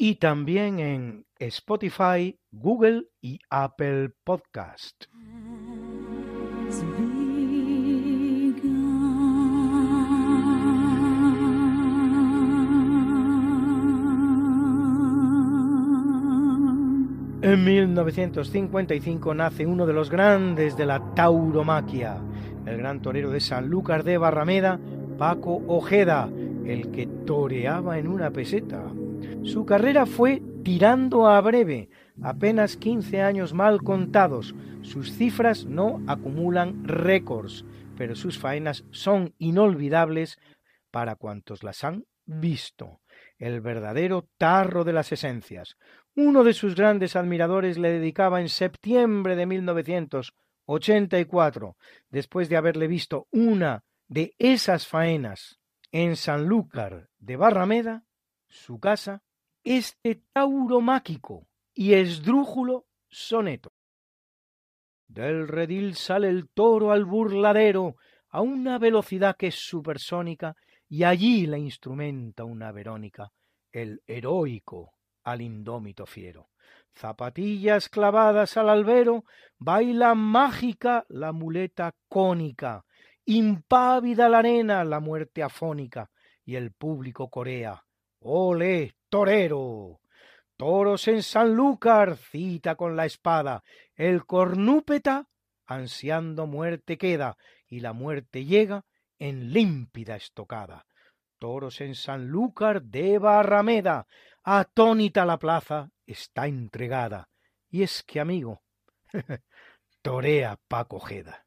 [0.00, 5.06] Y también en Spotify, Google y Apple Podcast.
[17.42, 22.18] En 1955 nace uno de los grandes de la tauromaquia,
[22.66, 24.78] el gran torero de Sanlúcar de Barrameda,
[25.18, 26.28] Paco Ojeda,
[26.64, 28.84] el que toreaba en una peseta.
[29.44, 31.88] Su carrera fue tirando a breve,
[32.22, 34.54] apenas 15 años mal contados.
[34.82, 37.64] Sus cifras no acumulan récords,
[37.96, 40.38] pero sus faenas son inolvidables
[40.90, 43.00] para cuantos las han visto.
[43.38, 45.76] El verdadero tarro de las esencias.
[46.14, 51.76] Uno de sus grandes admiradores le dedicaba en septiembre de 1984,
[52.10, 55.60] después de haberle visto una de esas faenas
[55.92, 58.04] en Sanlúcar de Barrameda,
[58.48, 59.22] su casa
[59.76, 63.70] este tauro máquico y esdrújulo soneto.
[65.06, 67.96] Del redil sale el toro al burladero
[68.30, 70.56] a una velocidad que es supersónica
[70.88, 73.30] y allí la instrumenta una Verónica,
[73.70, 74.94] el heroico
[75.24, 76.48] al indómito fiero.
[76.94, 79.26] Zapatillas clavadas al albero,
[79.58, 82.86] baila mágica la muleta cónica,
[83.26, 86.10] impávida la arena la muerte afónica,
[86.42, 87.84] y el público corea.
[88.20, 90.00] ¡Ole, torero.
[90.56, 93.62] Toros en Sanlúcar, cita con la espada.
[93.94, 95.28] El cornúpeta,
[95.66, 98.84] ansiando muerte queda, y la muerte llega
[99.18, 100.86] en límpida estocada.
[101.38, 104.08] Toros en Sanlúcar de Barrameda,
[104.42, 107.28] atónita la plaza está entregada,
[107.70, 108.62] Y es que, amigo,
[110.02, 111.46] torea Paco Jeda.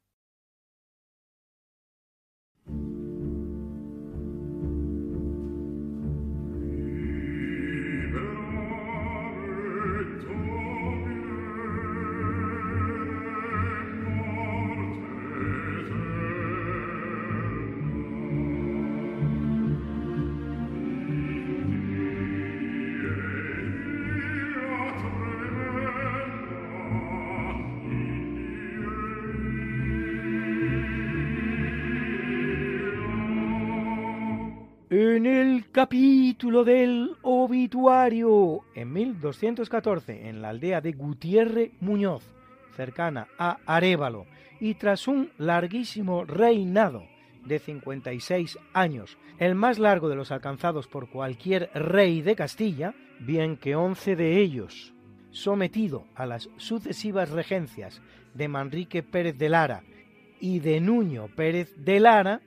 [35.72, 42.22] Capítulo del obituario, en 1214, en la aldea de Gutiérrez Muñoz,
[42.76, 44.26] cercana a Arévalo,
[44.60, 47.04] y tras un larguísimo reinado
[47.46, 53.56] de 56 años, el más largo de los alcanzados por cualquier rey de Castilla, bien
[53.56, 54.92] que 11 de ellos,
[55.30, 58.02] sometido a las sucesivas regencias
[58.34, 59.84] de Manrique Pérez de Lara
[60.38, 62.42] y de Nuño Pérez de Lara,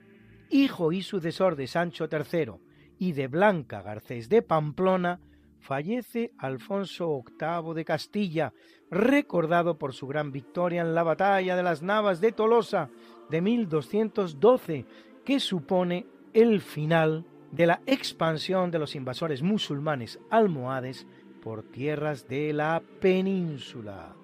[0.48, 2.65] hijo y sucesor de Sancho III
[2.98, 5.20] y de Blanca Garcés de Pamplona,
[5.60, 8.52] fallece Alfonso VIII de Castilla,
[8.90, 12.88] recordado por su gran victoria en la batalla de las Navas de Tolosa
[13.30, 14.86] de 1212,
[15.24, 21.06] que supone el final de la expansión de los invasores musulmanes almohades
[21.42, 24.14] por tierras de la península.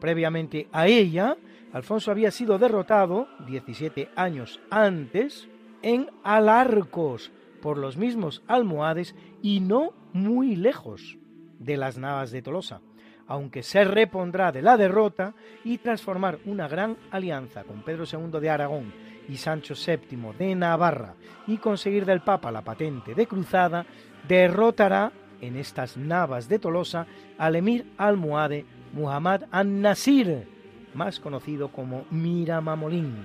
[0.00, 1.36] Previamente a ella,
[1.72, 5.48] Alfonso había sido derrotado 17 años antes
[5.82, 7.32] en Alarcos
[7.66, 11.18] por los mismos almohades y no muy lejos
[11.58, 12.80] de las Navas de Tolosa,
[13.26, 18.50] aunque se repondrá de la derrota y transformar una gran alianza con Pedro II de
[18.50, 18.94] Aragón
[19.28, 21.16] y Sancho VII de Navarra
[21.48, 23.84] y conseguir del Papa la patente de cruzada,
[24.28, 25.10] derrotará
[25.40, 30.46] en estas Navas de Tolosa al emir almohade Muhammad an-Nasir,
[30.94, 33.16] más conocido como Miramamolín.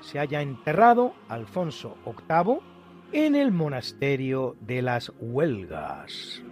[0.00, 2.75] Se haya enterrado Alfonso VIII
[3.12, 6.42] en el monasterio de las Huelgas.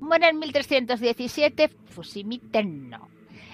[0.00, 3.08] Muere en 1317 Fusimi Tenno,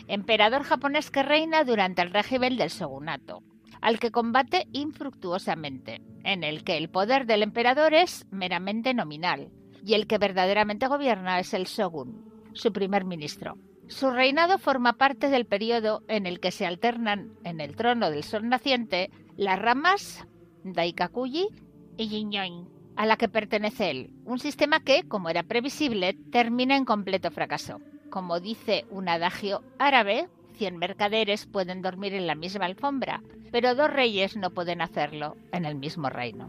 [0.09, 3.43] emperador japonés que reina durante el régimen del shogunato,
[3.81, 9.51] al que combate infructuosamente, en el que el poder del emperador es meramente nominal
[9.85, 13.57] y el que verdaderamente gobierna es el shogun, su primer ministro.
[13.89, 18.23] Su reinado forma parte del periodo en el que se alternan en el trono del
[18.23, 20.27] sol naciente las ramas
[20.65, 21.49] Daikakuji
[21.97, 26.85] y Jinyoin, a la que pertenece él, un sistema que, como era previsible, termina en
[26.85, 27.81] completo fracaso.
[28.13, 33.91] Como dice un adagio árabe, cien mercaderes pueden dormir en la misma alfombra, pero dos
[33.91, 36.47] reyes no pueden hacerlo en el mismo reino.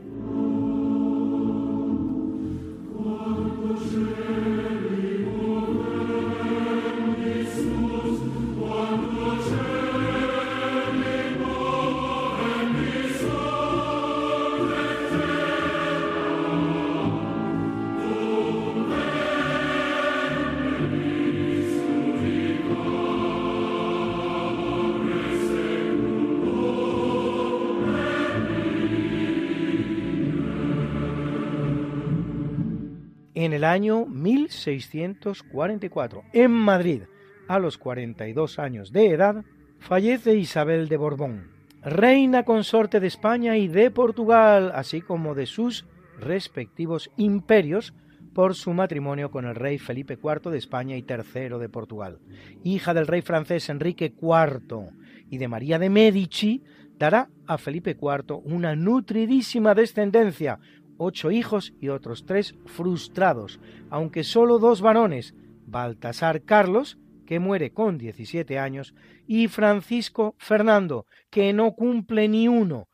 [33.45, 37.03] En el año 1644, en Madrid,
[37.47, 39.45] a los 42 años de edad,
[39.79, 45.85] fallece Isabel de Borbón, reina consorte de España y de Portugal, así como de sus
[46.19, 47.93] respectivos imperios,
[48.33, 52.19] por su matrimonio con el rey Felipe IV de España y III de Portugal.
[52.63, 54.89] Hija del rey francés Enrique IV
[55.29, 56.63] y de María de Medici,
[56.97, 60.59] dará a Felipe IV una nutridísima descendencia,
[61.03, 65.35] ocho hijos y otros tres frustrados, aunque solo dos varones,
[65.65, 68.93] Baltasar Carlos, que muere con 17 años,
[69.27, 72.87] y Francisco Fernando, que no cumple ni uno,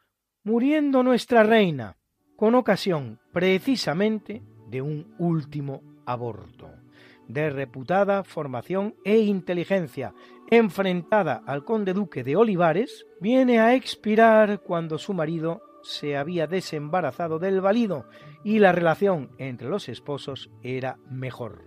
[0.44, 1.98] muriendo nuestra reina,
[2.36, 6.70] con ocasión precisamente de un último aborto.
[7.28, 10.14] De reputada formación e inteligencia,
[10.50, 17.40] enfrentada al conde duque de Olivares, viene a expirar cuando su marido se había desembarazado
[17.40, 18.06] del valido
[18.44, 21.64] y la relación entre los esposos era mejor.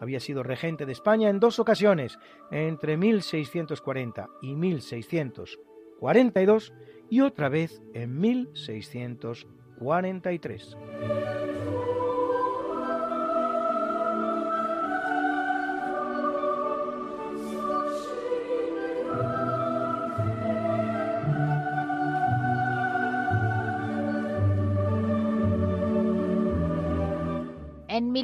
[0.00, 2.18] Había sido regente de España en dos ocasiones,
[2.50, 6.72] entre 1640 y 1642,
[7.10, 10.76] y otra vez en 1643.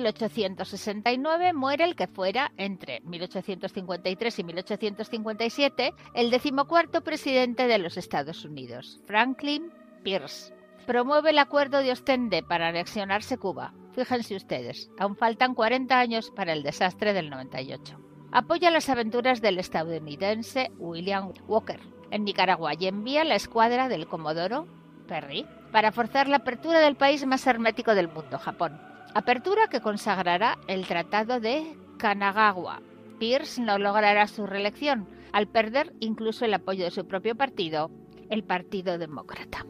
[0.05, 8.44] 1869 muere el que fuera, entre 1853 y 1857, el decimocuarto presidente de los Estados
[8.44, 10.52] Unidos, Franklin Pierce.
[10.86, 13.72] Promueve el acuerdo de Ostende para anexionarse Cuba.
[13.94, 17.98] Fíjense ustedes, aún faltan 40 años para el desastre del 98.
[18.30, 21.80] Apoya las aventuras del estadounidense William Walker
[22.11, 24.66] en Nicaragua y envía la escuadra del Comodoro
[25.09, 28.93] Perry para forzar la apertura del país más hermético del mundo, Japón.
[29.14, 32.82] Apertura que consagrará el Tratado de Kanagawa.
[33.20, 37.92] Pierce no logrará su reelección, al perder incluso el apoyo de su propio partido,
[38.28, 39.64] el Partido Demócrata.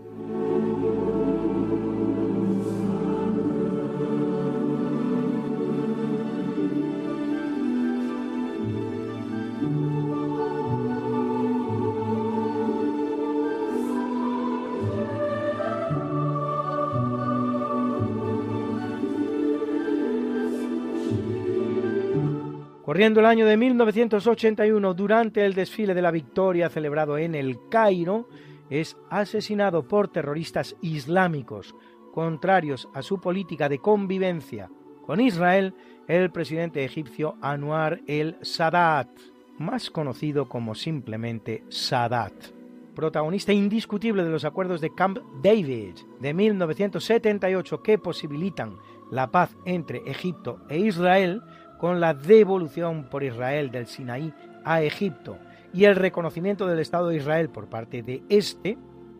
[22.95, 28.28] Corriendo el año de 1981, durante el desfile de la victoria celebrado en el Cairo,
[28.70, 31.74] es asesinado por terroristas islámicos
[32.12, 34.70] contrarios a su política de convivencia
[35.05, 35.74] con Israel
[36.07, 39.09] el presidente egipcio Anwar el Sadat,
[39.59, 42.32] más conocido como simplemente Sadat.
[42.95, 48.76] Protagonista indiscutible de los acuerdos de Camp David de 1978 que posibilitan
[49.11, 51.42] la paz entre Egipto e Israel,
[51.79, 54.33] con la devolución por Israel del Sinaí
[54.64, 55.39] a Egipto
[55.72, 58.79] y el reconocimiento del Estado de Israel por parte de este,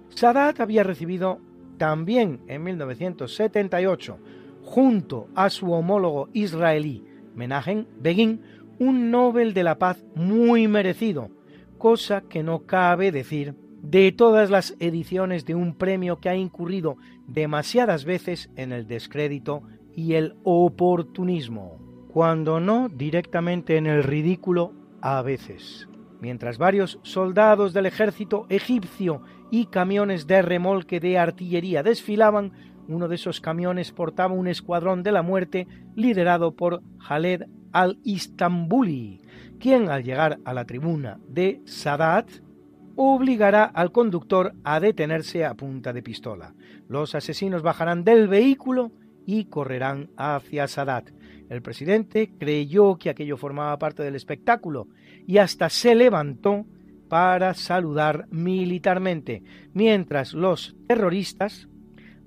[0.09, 1.41] Sadat había recibido
[1.77, 4.19] también en 1978,
[4.63, 8.41] junto a su homólogo israelí Menachem Begin,
[8.79, 11.31] un Nobel de la Paz muy merecido,
[11.79, 16.97] cosa que no cabe decir de todas las ediciones de un premio que ha incurrido
[17.27, 19.63] demasiadas veces en el descrédito
[19.95, 21.84] y el oportunismo
[22.15, 25.89] cuando no directamente en el ridículo a veces.
[26.21, 32.53] Mientras varios soldados del ejército egipcio y camiones de remolque de artillería desfilaban,
[32.87, 39.21] uno de esos camiones portaba un escuadrón de la muerte liderado por Khaled al-Istambuli,
[39.59, 42.29] quien al llegar a la tribuna de Sadat
[42.95, 46.55] obligará al conductor a detenerse a punta de pistola.
[46.87, 48.93] Los asesinos bajarán del vehículo
[49.27, 51.11] y correrán hacia Sadat.
[51.55, 54.89] El presidente creyó que aquello formaba parte del espectáculo
[55.25, 56.67] y hasta se levantó
[57.09, 61.69] para saludar militarmente, mientras los terroristas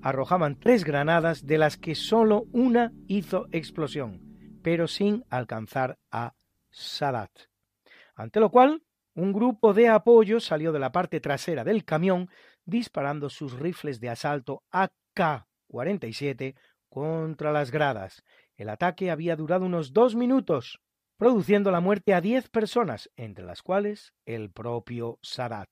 [0.00, 4.22] arrojaban tres granadas de las que solo una hizo explosión,
[4.62, 6.32] pero sin alcanzar a
[6.70, 7.30] Sadat.
[8.14, 8.82] Ante lo cual,
[9.14, 12.30] un grupo de apoyo salió de la parte trasera del camión
[12.64, 16.54] disparando sus rifles de asalto AK-47
[16.88, 18.24] contra las gradas
[18.58, 20.80] el ataque había durado unos dos minutos,
[21.16, 25.70] produciendo la muerte a diez personas, entre las cuales el propio Sadat.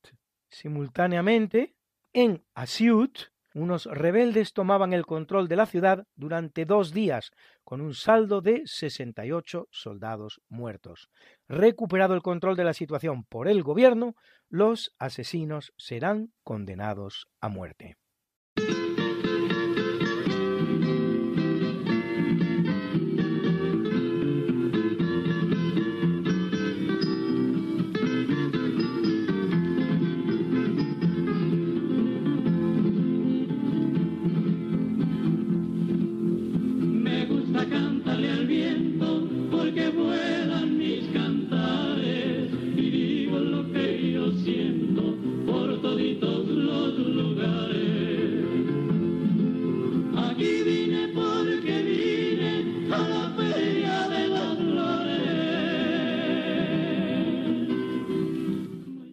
[0.48, 1.74] Simultáneamente,
[2.12, 3.18] en Asiut,
[3.54, 7.32] unos rebeldes tomaban el control de la ciudad durante dos días,
[7.64, 11.08] con un saldo de 68 soldados muertos.
[11.48, 14.14] Recuperado el control de la situación por el gobierno,
[14.48, 17.96] los asesinos serán condenados a muerte.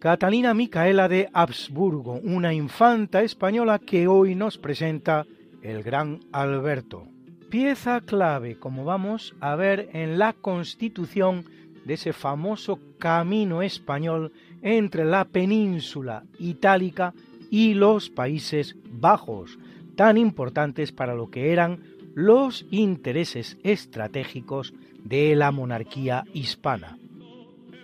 [0.04, 5.24] Catalina Micaela de Habsburgo, una infanta española que hoy nos presenta
[5.62, 7.08] el gran Alberto.
[7.48, 11.46] Pieza clave, como vamos a ver en la constitución
[11.86, 14.30] de ese famoso camino español
[14.60, 17.14] entre la península itálica
[17.50, 19.58] y los Países Bajos,
[19.96, 21.82] tan importantes para lo que eran
[22.14, 26.98] los intereses estratégicos de la monarquía hispana.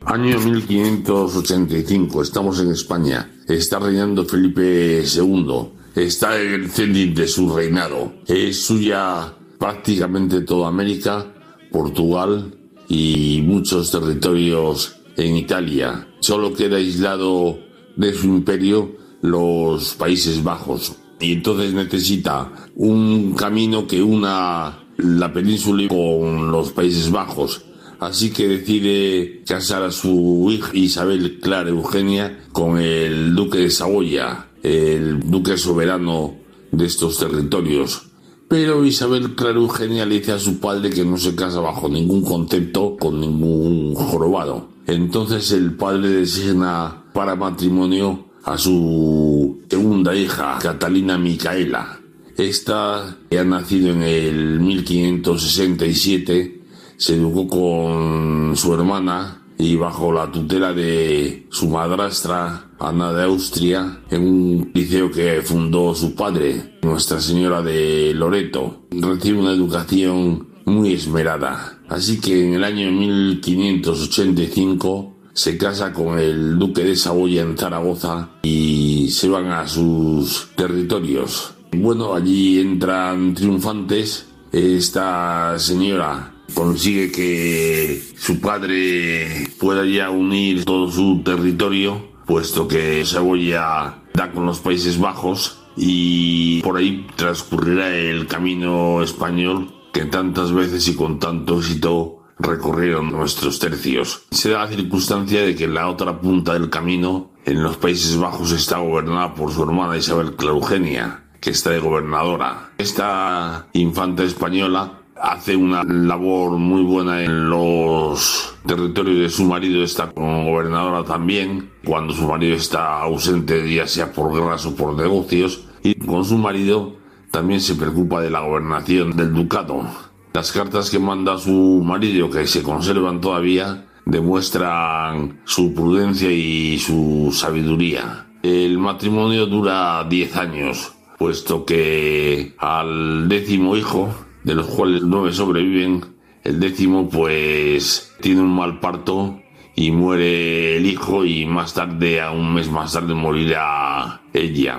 [0.06, 3.30] Año 1585, estamos en España.
[3.46, 5.68] Está reinando Felipe II.
[5.94, 8.14] Está en el cenit de su reinado.
[8.26, 11.26] Es suya prácticamente toda América,
[11.70, 12.54] Portugal
[12.88, 16.08] y muchos territorios en Italia.
[16.20, 17.58] Solo queda aislado
[17.94, 20.96] de su imperio los Países Bajos.
[21.20, 27.64] Y entonces necesita un camino que una la península con los Países Bajos.
[28.00, 34.46] Así que decide casar a su hija Isabel Clara Eugenia con el duque de Saboya,
[34.62, 36.34] el duque soberano
[36.72, 38.06] de estos territorios.
[38.48, 42.24] Pero Isabel Clara Eugenia le dice a su padre que no se casa bajo ningún
[42.24, 44.70] concepto con ningún jorobado.
[44.86, 52.00] Entonces el padre designa para matrimonio a su segunda hija, Catalina Micaela.
[52.36, 56.59] Esta, que ha nacido en el 1567,
[57.00, 64.00] se educó con su hermana y bajo la tutela de su madrastra Ana de Austria
[64.10, 68.82] en un liceo que fundó su padre, Nuestra Señora de Loreto.
[68.90, 71.78] Recibe una educación muy esmerada.
[71.88, 78.28] Así que en el año 1585 se casa con el duque de Saboya en Zaragoza
[78.42, 81.54] y se van a sus territorios.
[81.72, 84.26] Bueno, allí entran triunfantes.
[84.52, 94.02] Esta señora consigue que su padre pueda ya unir todo su territorio, puesto que Saboya
[94.14, 100.86] da con los Países Bajos y por ahí transcurrirá el camino español que tantas veces
[100.88, 104.22] y con tanto éxito recorrieron nuestros tercios.
[104.30, 108.52] Se da la circunstancia de que la otra punta del camino, en los Países Bajos,
[108.52, 112.70] está gobernada por su hermana Isabel Claugenia, que está de gobernadora.
[112.78, 120.10] Esta infanta española hace una labor muy buena en los territorios de su marido, está
[120.10, 125.66] como gobernadora también, cuando su marido está ausente, ya sea por guerras o por negocios,
[125.82, 126.96] y con su marido
[127.30, 129.84] también se preocupa de la gobernación del ducado.
[130.32, 137.30] Las cartas que manda su marido, que se conservan todavía, demuestran su prudencia y su
[137.32, 138.26] sabiduría.
[138.42, 144.08] El matrimonio dura 10 años, puesto que al décimo hijo,
[144.44, 146.04] de los cuales nueve sobreviven,
[146.44, 149.40] el décimo pues tiene un mal parto
[149.76, 154.78] y muere el hijo y más tarde, a un mes más tarde, morirá ella.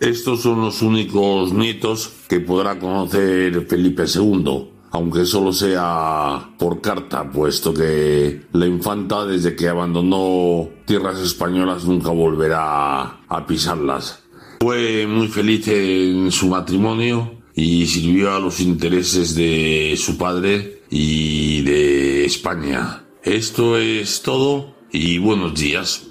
[0.00, 7.30] Estos son los únicos nietos que podrá conocer Felipe II, aunque solo sea por carta,
[7.30, 14.22] puesto que la infanta desde que abandonó tierras españolas nunca volverá a pisarlas.
[14.60, 21.62] Fue muy feliz en su matrimonio y sirvió a los intereses de su padre y
[21.62, 23.04] de España.
[23.24, 26.05] Esto es todo y buenos días.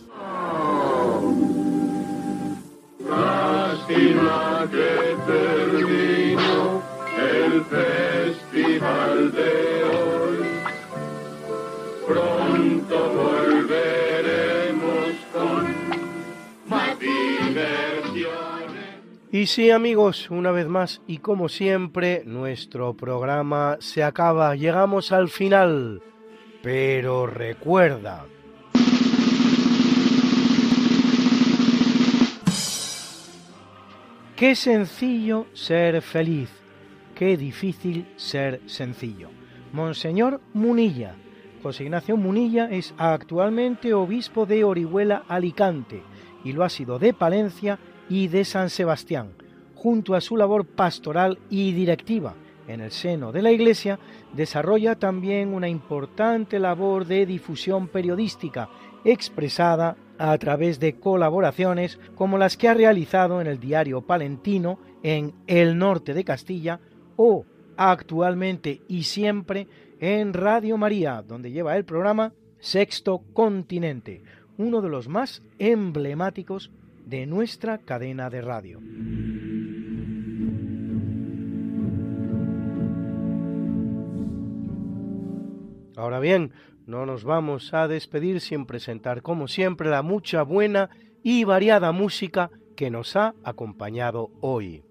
[19.36, 25.27] Y sí amigos, una vez más y como siempre, nuestro programa se acaba, llegamos al
[25.27, 26.01] final.
[26.63, 28.27] Pero recuerda,
[34.38, 36.49] Qué sencillo ser feliz,
[37.13, 39.31] qué difícil ser sencillo.
[39.73, 41.17] Monseñor Munilla.
[41.61, 46.03] José Ignacio Munilla es actualmente obispo de Orihuela Alicante
[46.45, 47.77] y lo ha sido de Palencia
[48.10, 49.34] y de San Sebastián,
[49.76, 52.36] junto a su labor pastoral y directiva.
[52.68, 53.99] En el seno de la Iglesia,
[54.34, 58.70] desarrolla también una importante labor de difusión periodística
[59.03, 65.34] expresada a través de colaboraciones como las que ha realizado en el diario Palentino en
[65.45, 66.80] el norte de Castilla
[67.16, 67.45] o
[67.78, 69.68] actualmente y siempre
[69.99, 74.24] en Radio María, donde lleva el programa Sexto Continente,
[74.58, 76.72] uno de los más emblemáticos
[77.06, 78.82] de nuestra cadena de radio.
[85.95, 86.51] Ahora bien,
[86.86, 90.89] no nos vamos a despedir sin presentar, como siempre, la mucha buena
[91.24, 94.84] y variada música que nos ha acompañado hoy.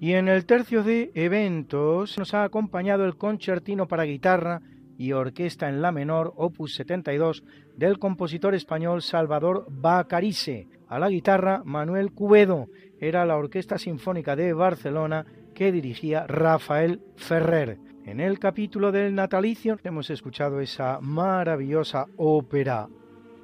[0.00, 4.62] Y en el tercio de eventos nos ha acompañado el concertino para guitarra
[4.98, 7.44] y orquesta en la menor, opus 72,
[7.76, 10.68] del compositor español Salvador Bacarice.
[10.88, 12.66] A la guitarra, Manuel Cubedo.
[13.00, 15.24] Era la Orquesta Sinfónica de Barcelona
[15.54, 17.78] que dirigía Rafael Ferrer.
[18.04, 22.88] En el capítulo del natalicio hemos escuchado esa maravillosa ópera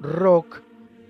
[0.01, 0.61] rock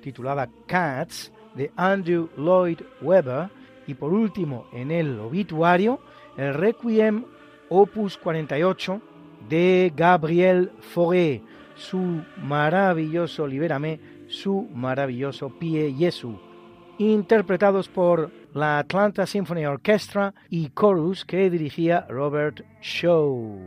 [0.01, 3.49] titulada Cats de Andrew Lloyd Webber
[3.87, 5.99] y por último en el obituario
[6.37, 7.23] el Requiem
[7.69, 9.01] Opus 48
[9.49, 11.41] de Gabriel Fauré,
[11.75, 16.39] su maravilloso Libérame, su maravilloso Pie Jesu,
[16.97, 23.59] interpretados por la Atlanta Symphony Orchestra y Chorus que dirigía Robert Shaw.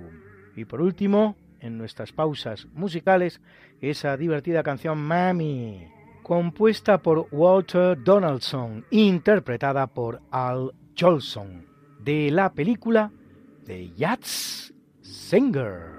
[0.57, 3.41] Y por último, en nuestras pausas musicales,
[3.81, 5.87] esa divertida canción Mami,
[6.23, 11.67] compuesta por Walter Donaldson, interpretada por Al Jolson,
[12.01, 13.13] de la película
[13.65, 14.73] The Yachts
[15.11, 15.99] Singer.